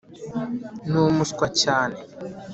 [0.89, 1.97] ni umuswa cyane.